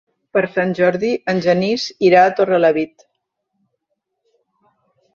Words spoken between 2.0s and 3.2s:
irà a Torrelavit.